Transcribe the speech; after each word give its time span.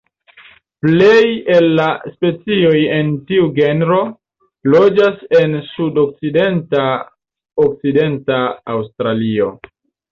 Plej 0.85 1.25
el 1.55 1.67
la 1.79 1.85
specioj 2.13 2.73
en 2.95 3.13
tiu 3.33 3.45
genro 3.59 4.01
loĝas 4.77 5.23
en 5.45 5.57
sudokcidenta 5.69 6.91
Okcidenta 7.69 8.45
Aŭstralio. 8.79 9.57